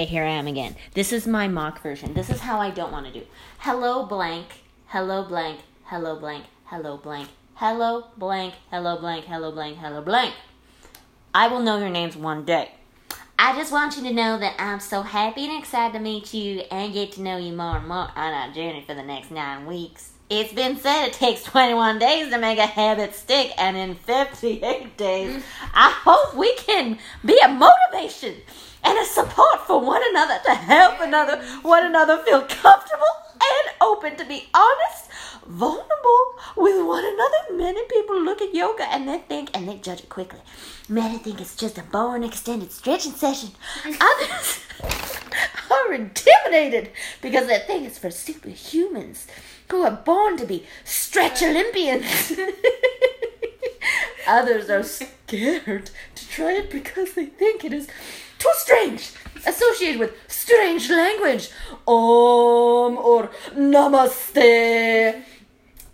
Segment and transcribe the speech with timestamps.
[0.00, 0.74] Okay, here I am again.
[0.94, 2.14] This is my mock version.
[2.14, 3.24] This is how I don't want to do.
[3.58, 4.46] Hello blank,
[4.86, 10.34] hello blank, hello blank, hello blank, hello blank, hello blank, hello blank, hello blank.
[11.32, 12.72] I will know your names one day.
[13.38, 16.62] I just want you to know that I'm so happy and excited to meet you
[16.72, 19.64] and get to know you more and more on our journey for the next nine
[19.64, 20.13] weeks.
[20.36, 24.96] It's been said it takes 21 days to make a habit stick, and in 58
[24.96, 25.42] days, mm.
[25.72, 28.34] I hope we can be a motivation
[28.82, 34.16] and a support for one another to help another one another feel comfortable and open
[34.16, 35.08] to be honest,
[35.46, 36.24] vulnerable
[36.56, 37.56] with one another.
[37.56, 40.40] Many people look at yoga and they think and they judge it quickly.
[40.88, 43.50] Many think it's just a boring extended stretching session.
[43.84, 44.60] Others
[45.70, 46.90] are intimidated
[47.22, 49.26] because they think it's for superhumans
[49.70, 52.32] who are born to be stretch Olympians.
[54.26, 57.88] Others are scared to try it because they think it is
[58.38, 59.12] too strange,
[59.46, 61.50] associated with strange language,
[61.86, 65.22] om or namaste,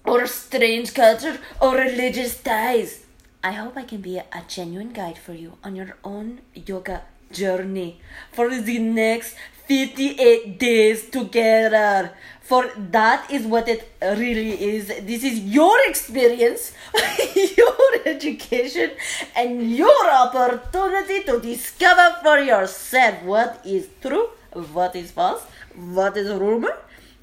[0.05, 3.05] or strange culture or religious ties.
[3.43, 8.01] I hope I can be a genuine guide for you on your own yoga journey
[8.33, 9.35] for the next
[9.67, 12.13] 58 days together.
[12.43, 14.89] For that is what it really is.
[14.89, 16.73] This is your experience,
[17.57, 18.91] your education,
[19.37, 24.31] and your opportunity to discover for yourself what is true,
[24.73, 25.45] what is false,
[25.77, 26.77] what is rumor,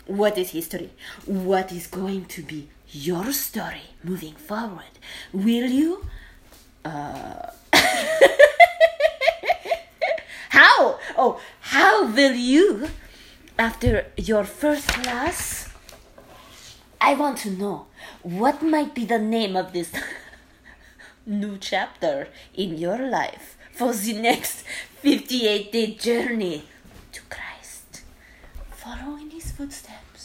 [0.06, 0.92] what is history,
[1.26, 4.96] what is going to be your story moving forward.
[5.34, 6.06] Will you?
[6.86, 7.52] Uh,
[10.58, 10.98] how?
[11.16, 12.90] Oh, how will you,
[13.60, 15.70] after your first class?
[17.00, 17.86] I want to know
[18.24, 19.92] what might be the name of this
[21.28, 24.64] new chapter in your life for the next
[25.06, 26.64] 58 day journey
[27.12, 28.02] to Christ.
[28.84, 30.17] following his footsteps.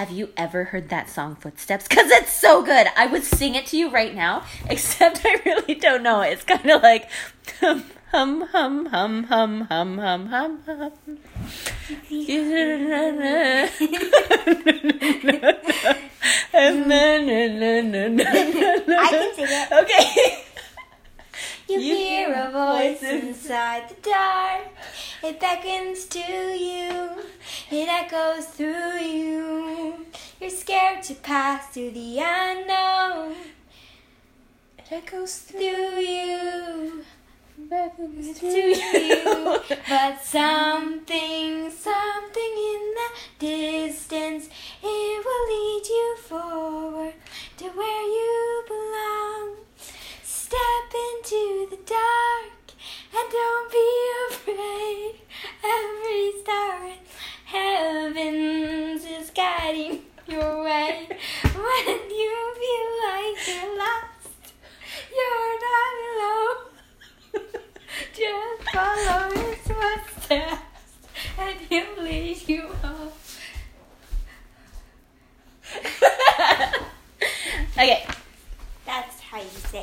[0.00, 1.86] Have you ever heard that song Footsteps?
[1.86, 2.86] Because it's so good.
[2.96, 6.22] I would sing it to you right now, except I really don't know.
[6.22, 7.10] It's kind of like
[7.60, 10.96] hum, hum, hum, hum, hum, hum, hum, hum, hum.
[12.08, 12.68] I
[19.10, 19.70] can sing it.
[19.70, 20.44] Okay.
[21.70, 24.62] You, You hear a voice inside the dark.
[25.22, 27.22] It beckons to you.
[27.70, 30.04] It echoes through you.
[30.40, 33.36] You're scared to pass through the unknown.
[34.78, 37.04] It echoes Through you.
[37.70, 39.60] To you.
[39.88, 43.08] But something, something in the
[43.38, 44.48] distance,
[44.82, 47.14] it will lead you forward
[47.58, 48.49] to where you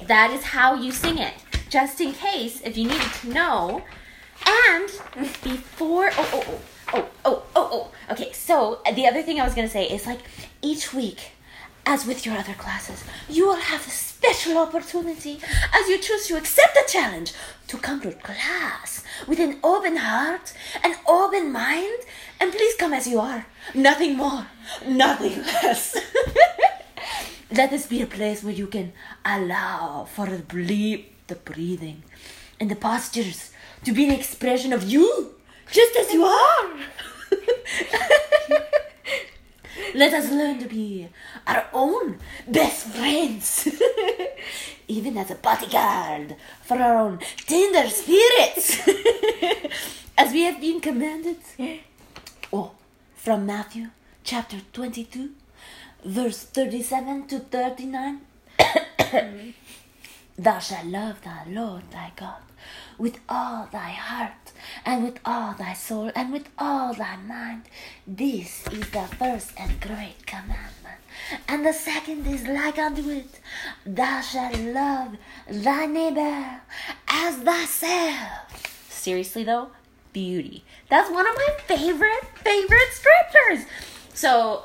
[0.08, 1.34] that is how you sing it.
[1.70, 3.84] Just in case, if you needed to know.
[4.48, 4.88] And
[5.44, 6.60] before, oh, oh, oh,
[6.94, 8.14] oh, oh, oh, oh.
[8.14, 10.20] Okay, so the other thing I was gonna say is like
[10.62, 11.32] each week,
[11.86, 15.40] as with your other classes, you will have a special opportunity
[15.74, 17.34] as you choose to accept the challenge
[17.68, 20.54] to come to class with an open heart,
[20.84, 22.00] an open mind,
[22.40, 23.46] and please come as you are.
[23.74, 24.48] Nothing more,
[24.86, 25.98] nothing less.
[27.50, 28.92] Let this be a place where you can
[29.24, 32.04] allow for the, bleep, the breathing
[32.60, 33.52] and the postures
[33.86, 35.34] to be an expression of you,
[35.72, 36.70] just as you are.
[39.96, 41.08] Let us learn to be
[41.46, 43.70] our own best friends,
[44.90, 48.82] even as a bodyguard for our own tender spirits,
[50.18, 51.38] as we have been commanded.
[52.52, 52.72] Oh,
[53.16, 53.88] from Matthew
[54.24, 55.32] chapter 22,
[56.04, 58.22] verse 37 to 39.
[60.38, 62.42] Thou shalt love thy Lord thy God
[62.98, 64.52] with all thy heart,
[64.86, 67.64] and with all thy soul, and with all thy mind.
[68.06, 71.02] This is the first and great commandment.
[71.48, 73.40] And the second is like unto it
[73.86, 75.18] Thou shalt love
[75.50, 76.62] thy neighbor
[77.08, 78.90] as thyself.
[78.90, 79.70] Seriously, though,
[80.14, 80.64] beauty.
[80.90, 83.66] That's one of my favorite, favorite scriptures.
[84.14, 84.64] So,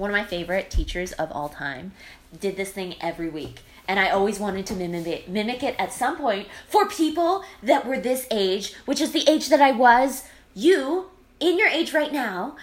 [0.00, 1.92] one of my favorite teachers of all time
[2.40, 3.60] did this thing every week.
[3.86, 8.26] and I always wanted to mimic it, at some point for people that were this
[8.30, 10.24] age, which is the age that I was.
[10.54, 11.10] You,
[11.40, 12.56] in your age right now,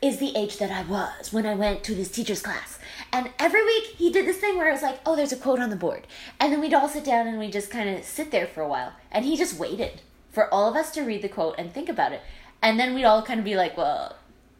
[0.00, 2.78] is the age that I was when I went to this teacher's class.
[3.12, 5.58] And every week he did this thing where it was like, oh, there's a quote
[5.58, 6.06] on the board.
[6.38, 8.68] And then we'd all sit down and we just kind of sit there for a
[8.68, 8.92] while.
[9.10, 10.00] And he just waited
[10.30, 12.22] for all of us to read the quote and think about it.
[12.62, 14.16] And then we'd all kind of be like, well,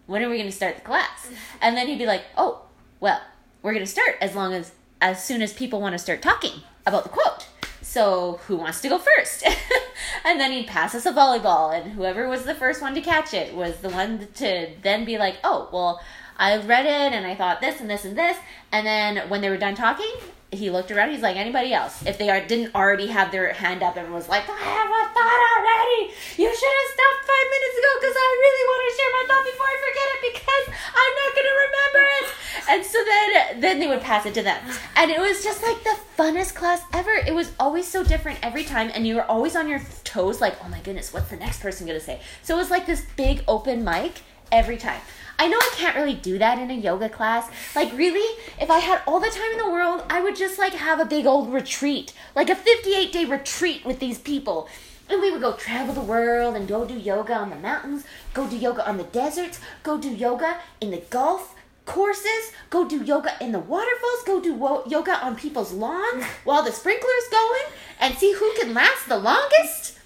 [0.08, 1.30] when are we going to start the class?
[1.60, 2.62] And then he'd be like, oh,
[2.98, 3.20] well,
[3.62, 6.62] we're going to start as long as as soon as people want to start talking
[6.84, 7.46] about the quote.
[7.82, 9.46] So, who wants to go first?
[10.24, 13.32] and then he'd pass us a volleyball, and whoever was the first one to catch
[13.32, 16.00] it was the one to then be like, oh, well,
[16.36, 18.36] I read it and I thought this and this and this.
[18.72, 20.12] And then when they were done talking,
[20.50, 21.10] he looked around.
[21.10, 22.04] He's like, anybody else?
[22.06, 25.14] If they are, didn't already have their hand up and was like, I have a
[25.14, 26.14] thought already.
[26.36, 29.68] You should have stopped minutes ago because I really want to share my thought before
[29.68, 30.64] I forget it because
[31.02, 32.26] I'm not going to remember it.
[32.68, 34.60] And so then, then they would pass it to them.
[34.96, 37.12] And it was just like the funnest class ever.
[37.12, 38.90] It was always so different every time.
[38.94, 41.86] And you were always on your toes, like, oh my goodness, what's the next person
[41.86, 42.20] going to say?
[42.42, 44.22] So it was like this big open mic
[44.52, 45.00] every time.
[45.40, 47.48] I know I can't really do that in a yoga class.
[47.76, 50.72] Like, really, if I had all the time in the world, I would just like
[50.72, 54.68] have a big old retreat, like a 58 day retreat with these people.
[55.08, 58.48] And we would go travel the world and go do yoga on the mountains, go
[58.48, 61.54] do yoga on the deserts, go do yoga in the Gulf
[61.86, 66.62] courses, go do yoga in the waterfalls, go do wo- yoga on people's lawns while
[66.62, 67.62] the sprinkler's going,
[67.98, 69.98] and see who can last the longest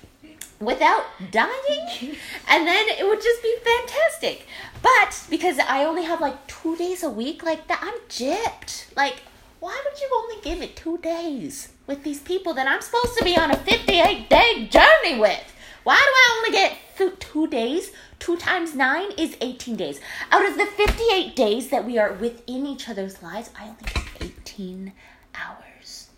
[0.61, 2.17] without dying.
[2.49, 4.47] And then it would just be fantastic.
[4.83, 8.95] But because i only have like two days a week like that i'm gypped.
[8.95, 9.23] Like
[9.59, 13.25] why would you only give it two days with these people that i'm supposed to
[13.25, 16.79] be on a 58 day journey with why do i only get
[17.21, 20.01] two days two times nine is 18 days
[20.31, 24.05] out of the 58 days that we are within each other's lives i only get
[24.21, 24.93] 18
[25.35, 26.09] hours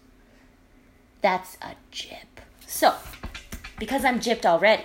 [1.23, 2.41] that's a jip.
[2.67, 2.95] so
[3.79, 4.85] because I'm gypped already.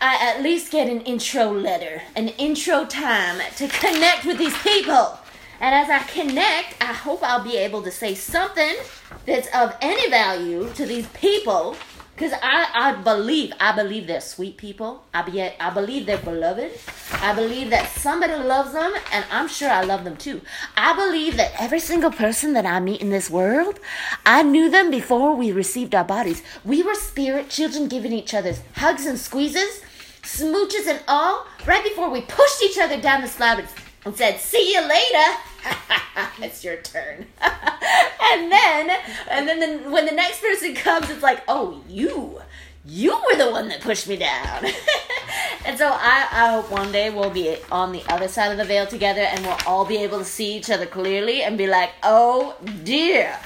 [0.00, 5.18] I at least get an intro letter, an intro time to connect with these people.
[5.64, 8.76] And as I connect, I hope I'll be able to say something
[9.24, 11.74] that's of any value to these people
[12.14, 15.06] because I, I believe, I believe they're sweet people.
[15.14, 16.70] I, be, I believe they're beloved.
[17.14, 20.42] I believe that somebody loves them, and I'm sure I love them too.
[20.76, 23.80] I believe that every single person that I meet in this world,
[24.26, 26.42] I knew them before we received our bodies.
[26.62, 29.80] We were spirit children giving each other hugs and squeezes,
[30.24, 33.64] smooches and all, right before we pushed each other down the slab
[34.04, 35.40] and said, See you later.
[36.38, 37.26] it's your turn.
[37.40, 38.90] and then,
[39.30, 42.40] and then the, when the next person comes, it's like, oh, you,
[42.86, 44.64] you were the one that pushed me down.
[45.66, 48.64] and so I, I hope one day we'll be on the other side of the
[48.64, 51.92] veil together and we'll all be able to see each other clearly and be like,
[52.02, 53.38] oh dear,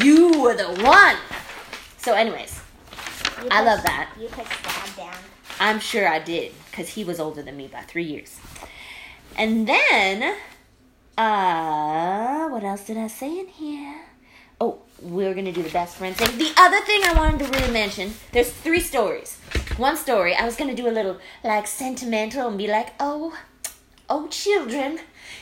[0.00, 1.16] you were the one.
[1.98, 2.60] So, anyways,
[3.42, 4.10] You I love that.
[4.18, 5.14] You pushed Dad down.
[5.58, 8.38] I'm sure I did because he was older than me by three years.
[9.36, 10.36] And then,
[11.18, 14.00] uh, what else did I say in here?
[14.60, 16.38] Oh, we're gonna do the best friend thing.
[16.38, 19.38] The other thing I wanted to really mention, there's three stories.
[19.76, 23.38] One story, I was gonna do a little like sentimental and be like, oh,
[24.08, 24.98] oh, children,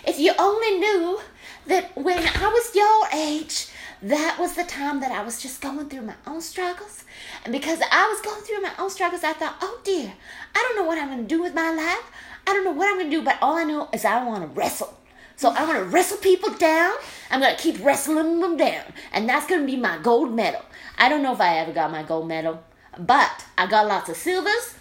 [0.07, 1.21] if you only knew
[1.67, 3.69] that when I was your age,
[4.03, 7.05] that was the time that I was just going through my own struggles.
[7.45, 10.13] And because I was going through my own struggles, I thought, oh dear,
[10.55, 12.11] I don't know what I'm to do with my life.
[12.47, 14.49] I don't know what I'm to do, but all I know is I want to
[14.49, 14.95] wrestle.
[15.37, 16.95] So I'm gonna wrestle people down.
[17.31, 18.85] I'm to keep wrestling them down.
[19.13, 20.63] And that's to be my gold medal.
[20.97, 22.63] I don't know if I ever got my gold medal,
[22.99, 24.75] but I got lots of silvers.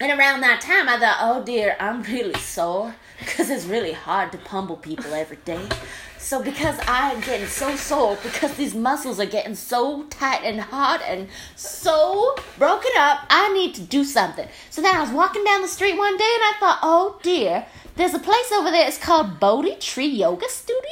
[0.00, 4.32] And around that time, I thought, oh dear, I'm really sore because it's really hard
[4.32, 5.66] to pummel people every day.
[6.18, 11.02] So because I'm getting so sore, because these muscles are getting so tight and hot
[11.06, 14.48] and so broken up, I need to do something.
[14.70, 17.66] So then I was walking down the street one day and I thought, oh dear,
[17.96, 18.86] there's a place over there.
[18.86, 20.82] It's called Bodhi Tree Yoga Studio.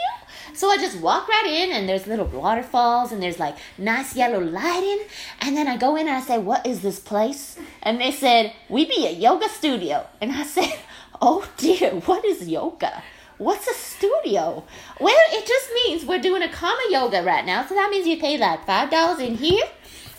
[0.54, 4.38] So I just walk right in, and there's little waterfalls, and there's like nice yellow
[4.38, 5.00] lighting.
[5.40, 7.58] And then I go in and I say, What is this place?
[7.82, 10.06] And they said, We be a yoga studio.
[10.20, 10.78] And I said,
[11.20, 13.02] Oh dear, what is yoga?
[13.38, 14.64] What's a studio?
[15.00, 17.66] Well, it just means we're doing a karma yoga right now.
[17.66, 19.64] So that means you pay like $5 in here,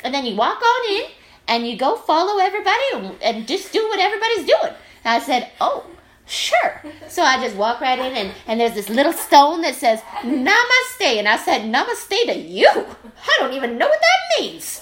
[0.04, 1.04] and then you walk on in,
[1.48, 4.74] and you go follow everybody and, and just do what everybody's doing.
[5.04, 5.86] And I said, Oh,
[6.28, 6.82] Sure.
[7.08, 11.20] So I just walk right in, and, and there's this little stone that says Namaste.
[11.20, 12.68] And I said, Namaste to you.
[12.68, 14.82] I don't even know what that means.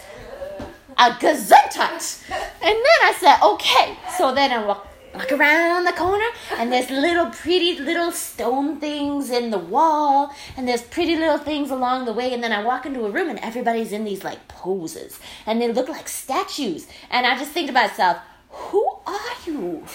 [0.98, 2.30] A gesundheit.
[2.62, 3.98] And then I said, okay.
[4.18, 6.25] So then I walk, Like around the corner,
[6.58, 11.70] and there's little pretty little stone things in the wall, and there's pretty little things
[11.70, 12.34] along the way.
[12.34, 15.72] And then I walk into a room, and everybody's in these like poses, and they
[15.72, 16.88] look like statues.
[17.12, 18.17] And I just think to myself,
[18.50, 19.86] who are you?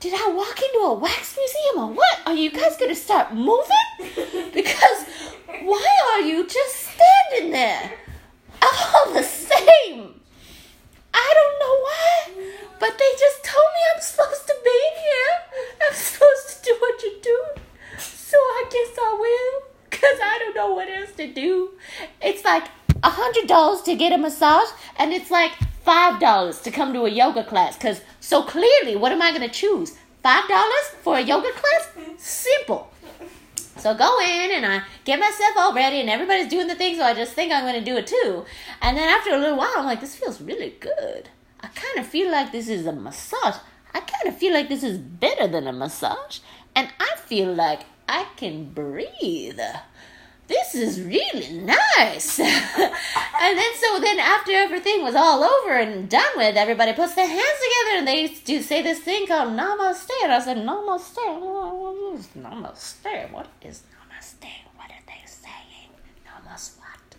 [0.00, 2.20] Did I walk into a wax museum or what?
[2.24, 3.66] Are you guys gonna start moving?
[4.54, 5.04] Because
[5.62, 7.92] why are you just standing there?
[8.62, 10.17] All the same.
[23.58, 25.52] dollars to get a massage and it's like
[25.84, 27.76] $5 to come to a yoga class.
[27.76, 29.96] Because so clearly, what am I going to choose?
[30.24, 31.88] $5 for a yoga class?
[32.18, 32.92] Simple.
[33.78, 37.04] So go in and I get myself all ready and everybody's doing the thing, so
[37.04, 38.44] I just think I'm gonna do it too.
[38.82, 41.28] And then after a little while, I'm like, this feels really good.
[41.60, 43.54] I kind of feel like this is a massage.
[43.94, 46.40] I kind of feel like this is better than a massage.
[46.74, 49.60] And I feel like I can breathe.
[50.48, 52.40] This is really nice.
[52.40, 57.26] and then so then after everything was all over and done with, everybody puts their
[57.26, 60.08] hands together and they do say this thing called namaste.
[60.22, 61.16] And I said, namaste.
[61.16, 63.30] What is namaste?
[63.30, 64.50] What is namaste?
[64.74, 65.92] What are they saying?
[66.26, 67.16] Namaste what?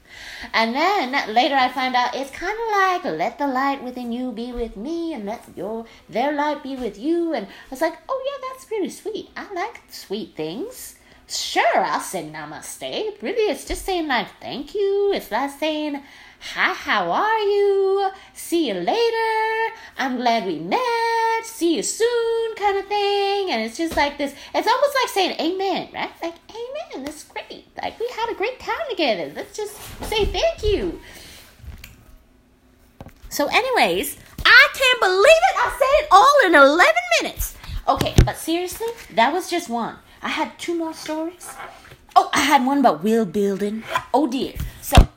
[0.52, 4.32] And then later I find out it's kind of like let the light within you
[4.32, 7.34] be with me and let your their light be with you.
[7.34, 9.30] And I was like, oh yeah, that's pretty sweet.
[9.38, 10.96] I like sweet things
[11.30, 13.22] sure, I'll say namaste.
[13.22, 15.12] Really, it's just saying like thank you.
[15.14, 16.02] It's not saying
[16.40, 18.10] hi, how are you?
[18.34, 19.76] See you later.
[19.98, 21.44] I'm glad we met.
[21.44, 23.52] See you soon, kind of thing.
[23.52, 24.34] And it's just like this.
[24.54, 26.12] It's almost like saying amen, right?
[26.22, 27.06] Like amen.
[27.06, 27.68] That's great.
[27.82, 29.32] Like we had a great time together.
[29.36, 31.00] Let's just say thank you.
[33.30, 35.56] So, anyways, I can't believe it.
[35.58, 37.56] I said it all in 11 minutes.
[37.88, 39.96] Okay, but seriously, that was just one.
[40.22, 41.50] I had two more stories.
[42.16, 43.84] Oh, I had one about wheel building.
[44.14, 44.54] Oh dear.
[44.82, 45.08] So,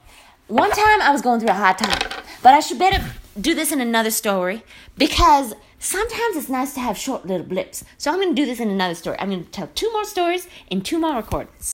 [0.47, 1.99] one time I was going through a hard time,
[2.43, 3.03] but I should better
[3.41, 4.63] do this in another story
[4.97, 7.85] because sometimes it's nice to have short little blips.
[7.99, 9.17] So I'm going to do this in another story.
[9.19, 11.65] I'm going to tell two more stories in two more recordings.